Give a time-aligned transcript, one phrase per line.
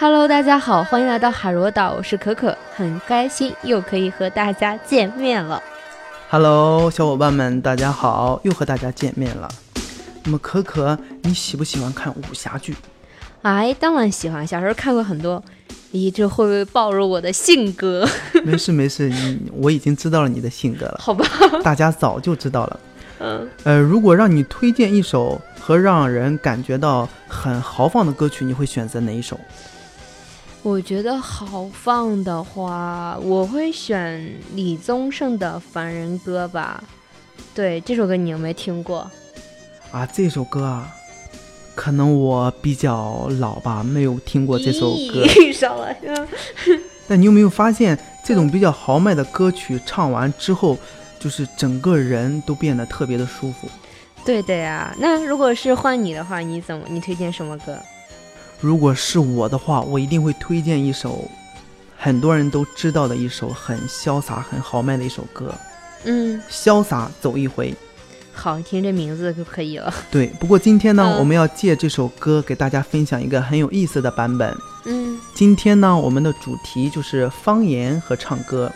[0.00, 5.60] Hello，大家好，欢迎来到海螺岛，我是可可，很开心又可以和大家见面了。
[6.30, 9.48] Hello，小伙伴们，大家好，又和大家见面了。
[10.22, 12.76] 那么可可，你喜不喜欢看武侠剧？
[13.42, 15.42] 哎，当然喜欢，小时候看过很多。
[15.92, 18.08] 咦，这会不会暴露我的性格？
[18.44, 21.26] 没事没事，你我已经知道了你的性格了，好吧，
[21.64, 22.80] 大家早就知道了。
[23.18, 29.36] 嗯，呃，如果让你推荐一首和让人感觉到很豪放的歌曲，你会选择哪一首？
[30.62, 36.82] 我觉得豪放的话，我会选李宗盛的《凡人歌》吧。
[37.54, 39.10] 对，这首歌你有没有听过？
[39.92, 40.92] 啊，这首歌啊，
[41.74, 45.24] 可能我比较老吧，没有听过这首歌。
[45.26, 45.94] 咦少了。
[47.06, 50.76] 但你有没有发现，这种比较豪迈的歌曲唱完之后，
[51.18, 53.68] 就是整个人都变得特别的舒服。
[54.24, 54.94] 对的呀。
[54.98, 57.78] 那如果是换你的话，你怎么你推荐什么歌？
[58.60, 61.30] 如果是我的话，我一定会推荐一首
[61.96, 65.54] 很多人都知道的一首很潇洒、很豪迈的一首歌，
[66.04, 67.70] 嗯，《潇洒走一回》。
[68.32, 69.92] 好，听这名字就可以了。
[70.10, 74.56] 对，不过今天呢，嗯我们要借这首歌给大家分享一个很有意思的版本。
[74.84, 78.70] 嗯，今天呢，我们的主题就是方言和唱歌。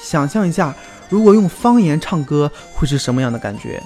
[0.00, 0.72] 想象一下，
[1.08, 3.82] 如果用方言唱歌，会是什么样的感觉？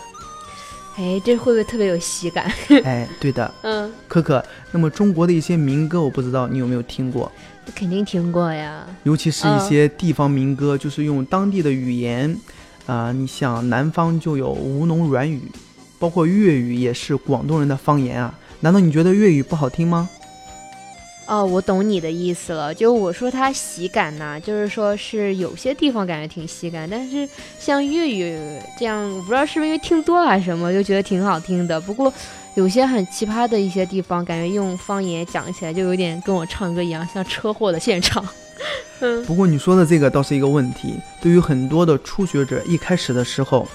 [0.96, 2.50] 哎，这会不会特别有喜感？
[2.84, 4.44] 哎，对的，嗯，可可。
[4.70, 7.30] 那么中国的一些民歌，我不知道你有没有听过，
[7.74, 8.86] 肯定听过呀。
[9.04, 12.36] 尤其是一些地方民歌，就是用当地的语言。
[12.84, 15.40] 啊、你像南方就有吴侬软语，
[16.00, 18.36] 包括粤语也是广东人的方言啊。
[18.60, 20.10] 难道你觉得粤语不好听吗？
[21.26, 22.74] 哦，我懂你的意思了。
[22.74, 27.26] 就我说它喜感呐、就是说是有些地方感觉挺喜感，但是
[27.58, 28.38] 像粤语
[28.78, 31.80] 这样，我不知道是不是因为听多了还是什么，就觉得挺好听的。
[31.80, 32.12] 不过
[32.54, 38.22] 有些很奇葩的一些地方，感觉用方言讲起来就有点跟我唱歌一样，像车祸的现场。
[39.26, 43.66] 不过你说的这个倒是一个问题，对于很多的初学者，一开始的时候，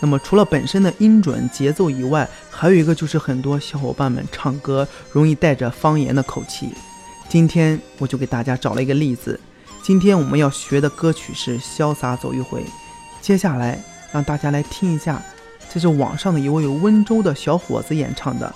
[0.00, 6.70] 那么除了本身的音准、节奏以外，还有一个就是很多小伙伴们唱歌容易带着方言的口气。
[7.28, 9.40] 今天我就给大家找了一个例子，
[9.82, 12.60] 今天我们要学的歌曲是《潇洒走一回》，
[13.20, 15.20] 接下来让大家来听一下，
[15.72, 18.54] 这是网上的一位温州的小伙子演唱的。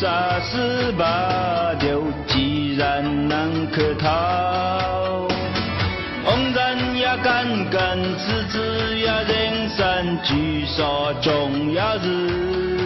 [0.00, 5.28] 杀十八九，既然难可逃。
[6.24, 10.86] 红尘呀，干干，枝枝呀，人山聚散
[11.20, 12.79] 终要日。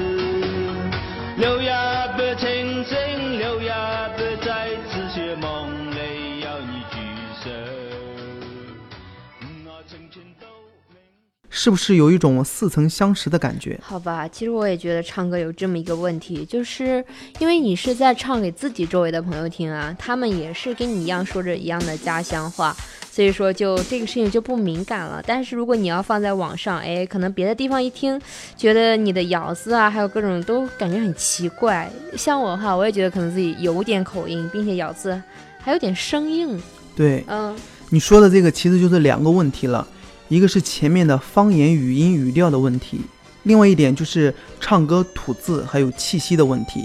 [11.64, 13.80] 是不是有一种似曾相识的感觉？
[13.82, 17.02] 好吧，其实我也觉得唱歌有这么一个问题，就是
[17.38, 22.76] 因为你是在唱给自己周围的朋友听啊，他们也是跟你一样说着一样的家乡话，
[23.10, 25.24] 所以说就这个事情就不敏感了。
[25.26, 28.20] 但是如果你要放在网上，哎，可能别的地方一听，
[28.58, 31.90] 觉得你的咬字啊，还有各种都感觉很奇怪。
[32.14, 35.18] 像我的话，我也觉得可能自己有点口音，并且咬字
[35.58, 36.62] 还有点生硬。
[36.94, 37.56] 对，嗯，
[37.88, 39.88] 你说的这个其实就是两个问题了，
[40.28, 43.00] 一个是前面的方言语音语调的问题，
[43.42, 46.84] 另外一点就是唱歌吐字还有气息的问题。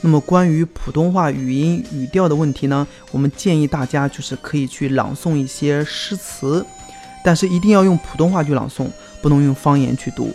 [0.00, 6.64] 那么关于普通话语音语调的问题呢，我们建议大家就是可以去朗诵一些诗词，
[7.24, 8.86] 但是一定要用普通话去朗诵，
[9.20, 10.32] 不能用方言去读。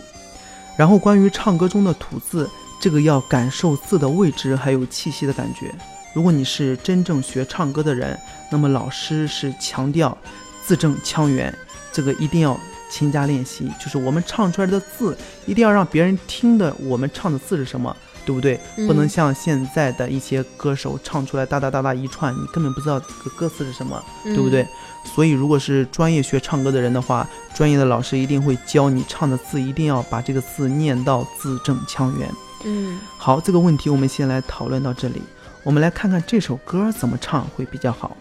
[0.75, 2.50] 然后关于唱歌中的吐字，
[2.81, 5.74] 这个要感受字的位置还有气息的感觉。
[6.13, 8.19] 如果你是真正学唱歌的人，
[8.51, 10.18] 那么老师是强调
[10.65, 11.56] 字正腔圆，
[11.94, 12.60] 这个一定要
[12.90, 13.72] 勤加练习。
[13.80, 17.95] 就是我们唱出来的字，一定要让别人听的我们唱的字是什么，
[18.25, 18.60] 对不对？
[18.78, 24.68] 嗯不能像现在的一些歌手唱出来哒哒哒哒一串，你根本不知道这个歌词是什么，对不对？
[25.16, 32.30] 所以如果是专业学唱歌的人的话，专业的老师一定会教你唱的字，一定要把这个字念到字正腔圆。
[32.66, 35.22] 嗯好，这个问题我们先来讨论到这里。
[35.63, 38.16] 我们来看看这首歌怎么唱会比较好。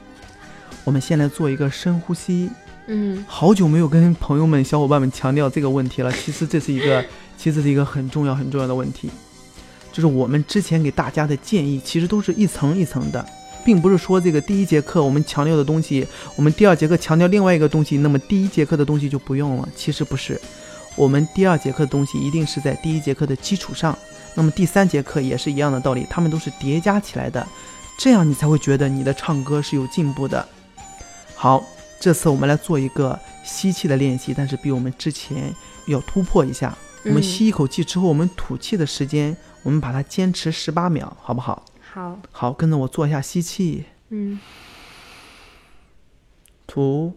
[0.84, 2.50] 我们先来做一个深呼吸。
[2.86, 6.10] 嗯好久没有跟朋友们、小伙伴们强调这个问题了。
[6.12, 7.04] 其实这是一个，
[7.38, 9.08] 其实是一个很重要、很重要的问题。
[9.92, 13.24] 就是我们之前给大家的建议，其实都是一层一层的，
[13.64, 19.68] 并不是说这个第一节课我们强调的东西，我们第二节课强调另外一个东西，那么第一节课的东西就不用了。
[19.76, 20.40] 其实不是，
[20.96, 23.96] 我们第二节课的东西一定是在第一节课的基础上，
[24.34, 27.46] 那么第三节课也是一样的道理，它们都是叠加起来的，
[27.98, 30.48] 这样你才会觉得你的唱歌是有进步的。
[31.34, 31.62] 好，
[32.02, 35.54] 这次我们来做一个吸气的练习，但是比我们之前
[35.86, 36.76] 要突破一下。
[37.04, 41.64] 我们嗯吸一口气之后，我们吐气的时间，我们把它坚持十八秒，好不好？
[41.92, 44.40] 好，好，跟着我做一下吸气，嗯
[46.66, 47.12] 吐，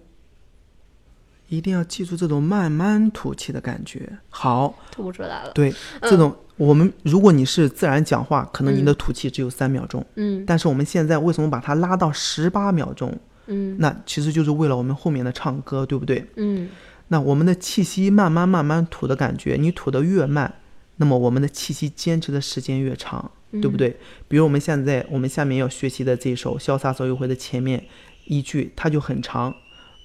[1.47, 4.19] 一定要记住这种慢慢吐气的感觉。
[4.29, 5.51] 好，吐不出来了。
[5.53, 5.73] 对，
[6.03, 13.17] 这种我们如果你是自然讲话，可能你的嗯吐气只有三秒钟，嗯但是我们现在为什么把它拉到十八秒钟？
[13.47, 16.25] 嗯那其实就是为了我们后面的唱歌，对不对？
[16.35, 16.69] 嗯
[17.07, 20.51] 那我们的气息慢慢慢慢吐的感觉，你吐得越慢，
[20.97, 23.95] 那么我们的气息坚持的时间越长，嗯对不对？
[24.27, 27.85] 比如我们现在我们下面要学习的这首《潇洒走一回》的前面
[28.25, 29.53] 一句，它就很长。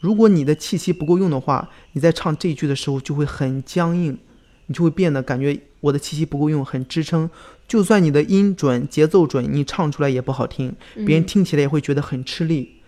[0.01, 4.19] 如果你的气息不够用的话，你在唱这一句的时候就会很僵硬，
[4.67, 7.31] 你就会变得感觉我的气息不够用，很支撑。
[7.67, 10.75] 就算你的音准、节奏准，你唱出来也不好听，
[11.07, 12.80] 别人听起来也会觉得很吃力。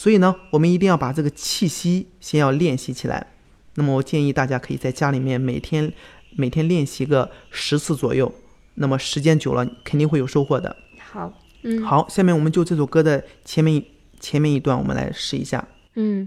[0.00, 3.26] 所以呢，我们一定要把这个气息先要练习起来。
[3.74, 5.92] 那么我建议大家可以在家里面每天
[6.30, 8.32] 每天练习个十次左右，
[8.76, 10.74] 那么时间久了肯定会有收获的。
[11.12, 11.30] 好，
[11.64, 13.84] 嗯好，下面我们就这首歌的前面
[14.18, 15.68] 前面一段，我们来试一下。
[15.96, 16.26] 嗯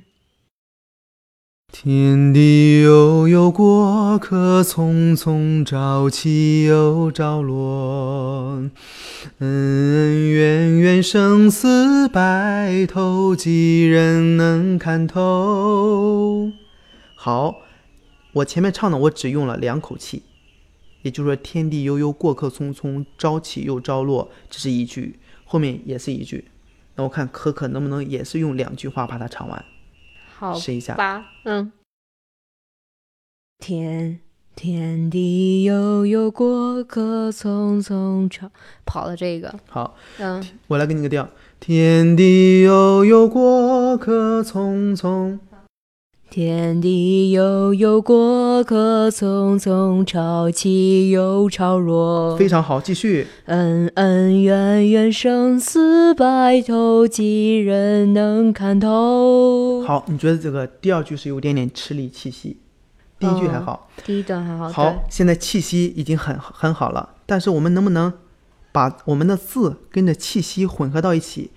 [1.75, 8.69] 天地悠悠，过客匆匆，朝起又朝落。
[9.39, 16.51] 恩恩怨怨，生死白头，几人能看透？
[17.15, 17.55] 好，
[18.33, 20.21] 我前面唱的我只用了两口气，
[21.01, 26.45] 也就是说“天地悠悠，过客匆匆，朝起又朝落”，这是一句，后面也是一句。
[26.95, 29.65] 那我看可可能不能也是用两句话把它唱完，
[30.51, 30.95] 好试一下。
[30.95, 31.71] 吧，嗯。
[33.59, 34.19] 天
[34.55, 38.51] 天地悠悠，过客匆匆朝，
[38.85, 41.29] 跑了这个，好，嗯我来给你个调。
[41.61, 45.39] 天地悠悠，过客匆匆。
[46.33, 52.35] 天地悠悠，过客匆匆，潮起又潮落。
[52.35, 53.27] 非常好，继续。
[53.45, 62.57] 恩恩怨怨，生死白头，几人能看透？，好，你觉得这个第二句是有点点吃力气息，
[63.19, 63.87] 第一句还好。
[64.03, 64.69] 第一段还好。
[64.69, 68.11] 好，现在气息已经很很好了，但是我们能不能
[68.71, 71.51] 把我们的字跟着气息混合到一起？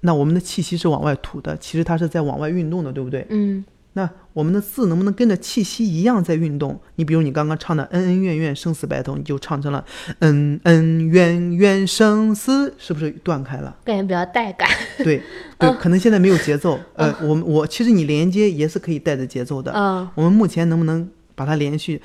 [0.00, 3.20] 那我们的气息是往外吐的，其实它是在往外运动的，对不对？
[3.20, 3.64] 对，嗯
[3.96, 6.80] 那我们的字能不能跟着气息一样在运动？
[6.96, 9.84] 你比如你刚刚唱的恩恩怨怨生死白头，你就唱成了
[10.18, 13.76] 恩恩怨怨生死，是不是断开了？
[13.84, 14.68] 感觉比较带感。
[14.98, 15.22] 对
[15.58, 16.78] 对， 可能现在没有节奏。
[16.94, 19.72] 呃，我们我其实你连接也是可以带着节奏的。
[19.72, 22.02] 嗯我们目前能不能把它连续？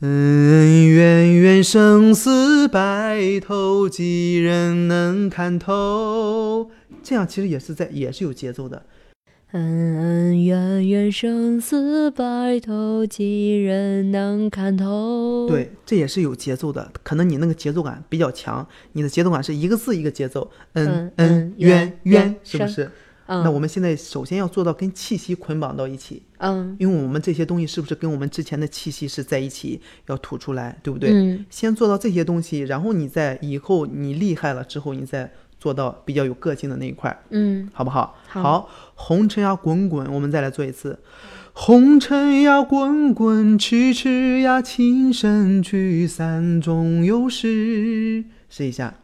[0.00, 6.70] 恩恩怨怨生死白头，几人能看透？
[7.02, 8.82] 这样其实也是在也是有节奏的。
[9.52, 16.92] 恩恩怨怨，生死白头，几人能看透？，对，这也是有节奏的。
[17.02, 22.90] 可能你那个节奏感比较强，你的节奏感是一个字一个节奏，嗯嗯嗯嗯冤冤冤冤，生是不是？
[23.26, 31.10] 嗯，那我们现在首先要做到跟气息捆绑到一起，嗯因为我们这些东西是不是跟我们之前的气息是在一起，要吐出来，对不对？
[31.12, 38.16] 嗯先做到这些东西，然后你再以后你厉害了之后，你再做到比较有个性的那一块，嗯好不好？
[38.26, 40.98] 好红尘呀滚滚，我们再来做一次。
[41.52, 48.24] 红尘呀滚滚，痴痴呀情深聚散终有时。
[48.48, 48.94] 试一下，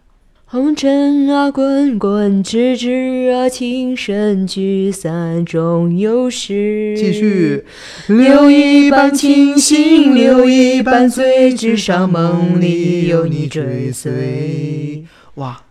[0.47, 6.95] 红尘啊滚滚，痴痴啊情深聚散终有时。
[6.97, 7.65] 继续。
[8.07, 15.05] 留一半清醒，留一半醉，至少梦里有你追随。
[15.35, 15.63] 哇，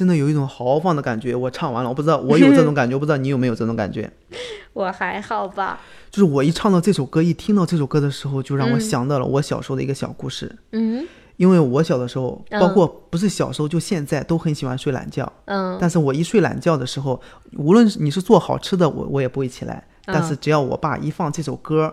[0.00, 1.34] 真的有一种豪放的感觉。
[1.36, 4.10] 我唱完了，我不知道我有这种感觉，我不知道你有没有这种感觉。
[4.72, 5.78] 我还好吧？
[6.10, 10.56] 就是我一唱到这首歌，一听到这首歌的时候，就让我嗯想到了我小时候的一个小故事。
[10.72, 15.30] 嗯因为我小的时候，嗯包括不是小时候，就现在都很喜欢睡懒觉。
[15.44, 17.20] 嗯但是我一睡懒觉的时候，
[17.58, 19.84] 无论是你是做好吃的，我我也不会起来。
[20.06, 21.92] 但是只要我爸一放这首歌，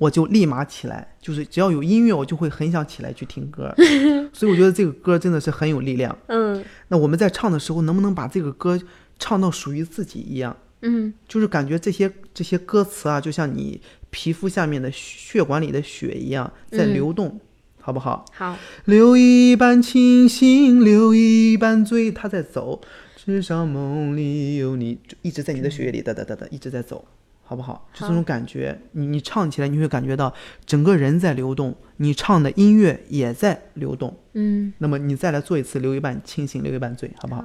[0.00, 3.70] 我就立马起来，就是只要有音乐，我就会很想起来去听歌。
[4.32, 6.16] 所以我觉得这个歌真的是很有力量。
[6.28, 8.80] 嗯那我们在唱的时候，能不能把这个歌
[9.18, 10.56] 唱到属于自己一样？
[10.80, 13.78] 嗯就是感觉这些这些歌词啊，就像你
[14.08, 17.38] 皮肤下面的血管里的血一样在嗯流动，
[17.78, 18.24] 好不好？
[18.32, 22.80] 好，留一半清醒，留一半醉，他在走，
[23.14, 27.04] 至少梦里有你，就一直在你的血液里哒哒哒哒一直在走，
[27.50, 27.88] 好不好？
[27.92, 30.32] 就这种感觉，你你唱起来，你会感觉到
[30.64, 34.16] 整个人在流动，你唱的音乐也在流动。
[34.34, 34.72] 嗯。
[34.78, 37.44] 那么你再来做一次，留一半清醒，留一半醉，好不好？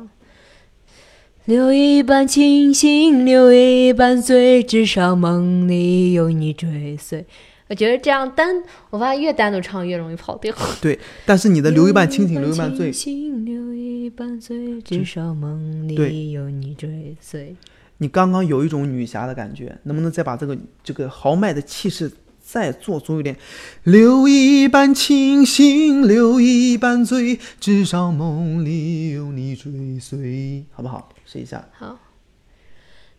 [1.46, 7.26] 留一半清醒，留一半醉，至少梦里有你追随。
[7.68, 10.56] 我觉得这样单，我发现越单独唱越容易跑调。
[10.80, 17.56] 对，但是你的留一半清醒，留一半醉清，醒，留一半醉，至少梦里有你追随。
[17.98, 22.12] 你刚刚有一种女侠的感觉，能不能再把这个这个豪迈的气势
[22.44, 23.36] 再做足一点？
[23.84, 31.10] 留一半清醒，留一半醉，至少梦里有你追随，好不好？
[31.26, 31.68] 试一下。
[31.72, 31.98] 好，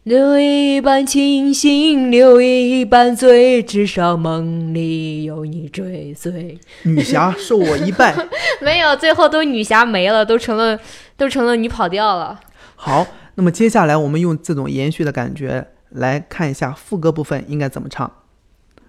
[0.04, 6.58] 留一半清醒，留一半醉，至少梦里有你追随。
[6.84, 8.14] 女侠受我一拜。
[8.62, 10.78] 没有，最后都女侠没了，都成了
[11.16, 12.38] 都成了女跑调了。
[12.76, 13.04] 好，
[13.36, 18.10] 那么接下来我们用这种延续的感觉来看一下副歌部分应该怎么唱。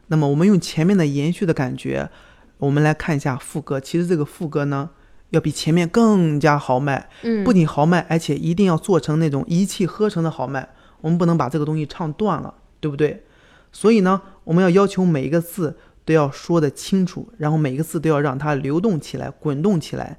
[0.08, 2.10] 那么我们用前面的延续的感觉，
[2.58, 3.80] 我们来看一下副歌。
[3.80, 4.90] 其实这个副歌呢，
[5.32, 10.70] 要比前面更加豪迈，嗯，不仅豪迈，而且一定要做成那种一气呵成的豪迈。
[11.02, 13.26] 我们不能把这个东西唱断了，对不对？
[13.74, 20.18] 所以呢，我们要要求每一个字都要说得清楚，然后每一个字都要让它流动起来、滚动起来。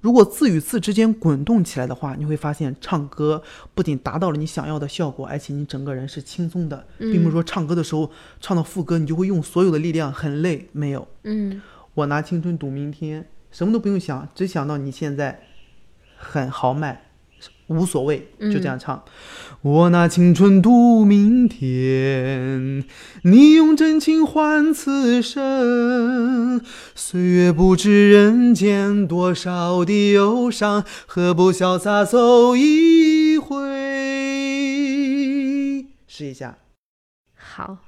[0.00, 3.42] 如果字与字之间滚动起来的话，你会发现唱歌
[3.74, 10.68] 不仅达到了你想要的效果，而且你整个人是轻松的，并不是说唱歌的时候唱到副歌你就会用所有的力量，很累。
[10.72, 11.60] 没有，嗯
[11.94, 15.40] 我拿青春赌明天，什么都不用想，只想到你现在
[16.16, 17.07] 很豪迈，
[17.68, 19.02] 无所谓，就这样唱。
[19.62, 22.84] 我拿青春赌明天，
[23.22, 26.60] 你用真情换此生。
[26.94, 33.56] 岁月不知人间多少的忧伤，何不潇洒走一回？
[36.06, 36.58] 试一下。
[37.34, 37.78] 好，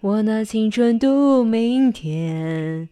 [0.00, 2.88] 我拿青春赌明天，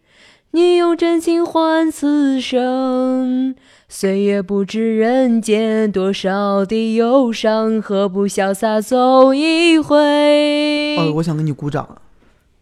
[0.52, 3.54] 你用真情换此生。
[3.88, 10.96] 岁月不知人间多少的忧伤，何不潇洒走一回？
[10.98, 12.02] 哦，我想给你鼓掌了，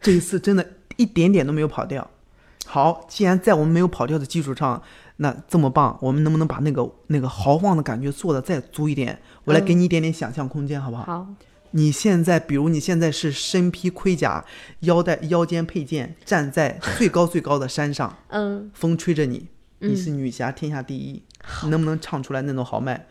[0.02, 0.66] 这一次真的
[0.96, 2.10] 一点点都没有跑调。
[2.66, 4.82] 好，既然在我们没有跑调的基础上，
[5.16, 9.18] 那这么棒，我们能不能把那个那个豪放的感觉做的再足一点？
[9.44, 11.04] 我来给你一点点想象空间，好不好？
[11.04, 11.26] 好，
[11.72, 14.44] 你现在，比如你现在是身披盔甲，
[14.80, 19.46] 腰带腰间佩剑，站在最高最高的山上，嗯风吹着你，
[19.80, 21.22] 你是女侠，天下第一，
[21.64, 23.06] 你能不能唱出来那种豪迈？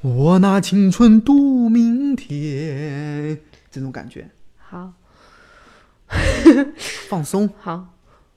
[0.00, 3.40] 我拿青春赌明天，
[3.70, 4.92] 这种感觉，好
[7.08, 7.50] 放松。
[7.60, 7.88] 好，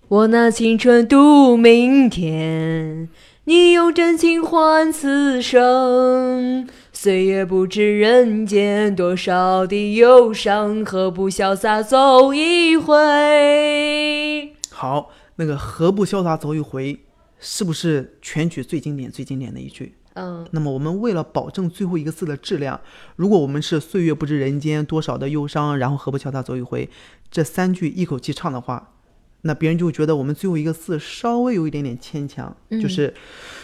[0.08, 3.08] 我拿青春赌明天，
[3.46, 6.68] 你用真情换此生。
[7.04, 14.54] 岁月不知人间多少的忧伤，何不潇洒走一回？
[14.70, 17.00] 好，那个何不潇洒走一回，
[17.40, 19.96] 是不是全曲最经典、最经典的一句？
[20.14, 22.80] 嗯那么我们为了保证最后一个字的质量，
[23.16, 26.88] 如果我们是岁月不知人间多少的忧伤，然后何不潇洒走一回，
[27.32, 28.91] 这三句一口气唱的话，
[29.44, 33.14] 那别人就觉得我们最后一个字稍微有一点点牵强，就是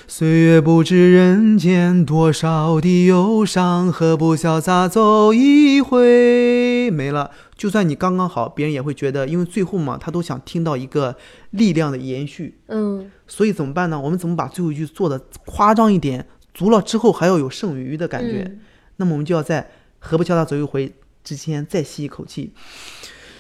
[0.08, 7.30] 岁月不知人间多少的忧伤，何不潇洒走一回，没了。
[7.56, 11.16] 就算你刚刚好，别人也会觉得，因为最后嘛，他都想听到一个
[11.52, 14.00] 力量的延续，嗯所以怎么办呢？
[14.00, 18.44] 我们怎么把最后一句做的夸张一点，足了之后还要有剩余的感觉？
[18.48, 18.60] 嗯
[19.00, 19.70] 那么我们就要在
[20.00, 20.92] “何不潇洒走一回”
[21.24, 22.52] 之前再吸一口气。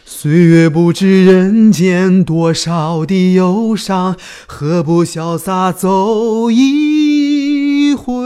[0.09, 4.15] 岁月不知人间多少的忧伤，
[4.47, 8.23] 何不潇洒走一回？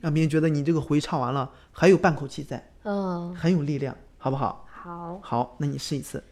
[0.00, 4.66] 让别人觉得你这个回唱完了还有半口气在，嗯，很有力量，好不好？
[4.68, 5.20] 好。
[5.22, 6.24] 好，那你试一次。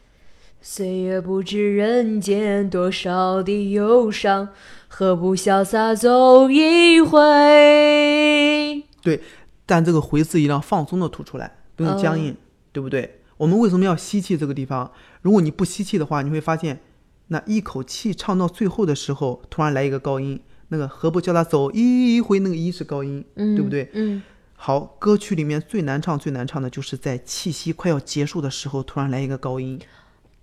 [0.60, 4.48] 岁月不知人间多少的忧伤，
[4.88, 8.82] 何不潇洒走一回？
[9.00, 9.20] 对，
[9.64, 12.36] 但这个回字一定要放松的吐出来，不用僵硬，
[12.72, 13.18] 对不对？
[13.40, 14.92] 我们为什么要吸气这个地方？
[15.22, 16.80] 如果你不吸气的话，你会发现，
[17.28, 23.88] 那一口气唱到最后的时候，突然来一个高音，那个何不叫他走一回，那个一是高音，嗯，对不对？
[23.94, 24.22] 嗯
[24.56, 29.80] 好，歌曲里面最难唱、最难唱的就是在气息快要结束的时候，突然来一个高音。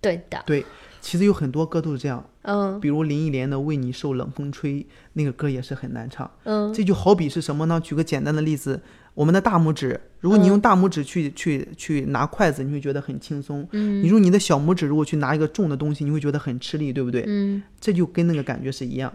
[0.00, 0.66] 对的，对，
[1.00, 4.82] 其实有很多歌都是这样，嗯比如林忆莲的《为你受冷风吹》，
[5.14, 6.30] 那个歌也是很难唱。
[6.44, 7.80] 嗯这就好比是什么呢？
[7.80, 8.80] 举个简单的例子，
[9.14, 17.24] 我们的大拇指，如果你嗯用大拇指去、去去拿筷子，你会觉得很轻松；嗯你用你的小拇指如果去拿一个重的东西，你会觉得很吃力，对不对？
[17.26, 19.12] 嗯这就跟那个感觉是一样。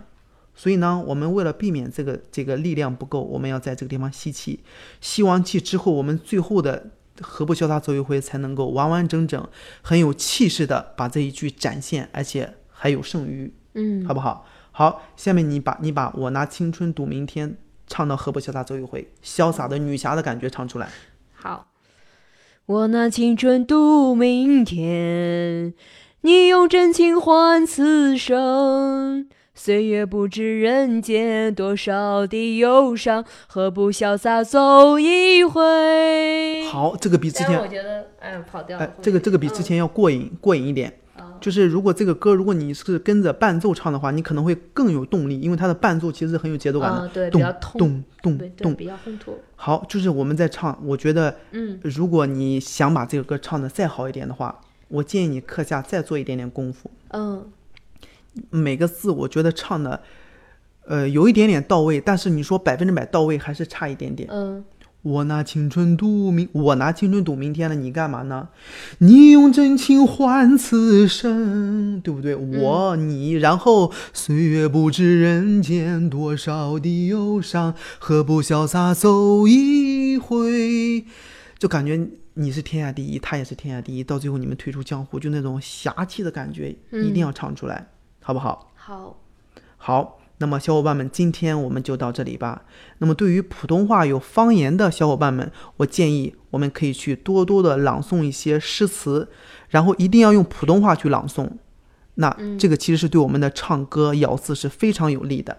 [0.55, 4.59] 所以呢，我们为了避免这个这个力量不够，我们要在这个地方吸气，
[5.01, 6.91] 吸完气之后，我们最后的
[7.24, 9.48] 何不潇洒走一回才能够完完整整、
[9.82, 14.46] 很有气势的把这一句展现，而且还有剩余，嗯，好不好？
[14.72, 20.89] 好，下面你把你把我拿青春赌明天唱到何不潇洒走一回，潇洒的女侠的感觉唱出来。
[21.34, 21.70] 好。
[22.65, 25.74] 我拿青春赌明天，
[26.22, 29.27] 你用真情换此生。
[29.55, 36.63] 岁月不知人间多少的忧伤，何不潇洒走一回？
[36.72, 38.83] 好，这个比之前我，觉得，哎，跑调了。
[38.83, 40.91] 哎，这个这个比之前要过瘾过瘾一点。
[41.39, 47.79] 就是如果这个歌，如果你是跟着伴奏唱的话，你可能会更有动力，因为它的伴奏其实是很有节奏感的，啊，对，比咚较痛，
[48.22, 48.75] 咚咚咚。
[48.75, 49.36] 比较烘托。
[49.55, 57.45] 好，就是我们在唱，我觉得嗯如果你想把这个歌唱的再好一点的话，我建议你课下再做一点点功夫，嗯
[58.49, 60.01] 每个字我觉得唱的，
[60.87, 64.29] 呃，有一点点到位，但是你说百分之百到位还是差一点点。
[64.31, 64.63] 嗯
[65.03, 68.47] 我拿青春赌明，我拿青春赌明天了，你干嘛呢？
[68.99, 72.33] 你用真情换此生，对不对？
[72.33, 81.03] 我你，然后岁月不知人间多少的忧伤，何不潇洒走一回？
[81.59, 87.85] 就感觉你是天下第一，他也是天下第一，到最后你们退出江湖，就那种侠气的感觉，一定要唱出来，
[88.24, 88.72] 好不好？
[88.74, 89.18] 好，
[89.77, 92.63] 好，那么小伙伴们，今天我们就到这里吧。
[92.98, 99.30] 那么对于普通话有方言的小伙伴们，我建议我们可以去多多的朗诵一些诗词，
[99.70, 101.50] 然后一定要用普通话去朗诵。
[102.15, 105.58] 那这个其实是对我们的唱歌咬字是非常有利的。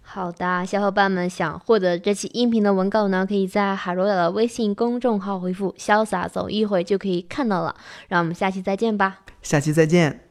[0.00, 7.76] 好的，小伙伴们想获得这期音频的文稿呢，可以在海螺岛的微信公众号回复“潇洒走一回”就可以看到了。
[8.08, 9.20] 让我们下期再见吧。
[9.42, 10.29] 下期再见。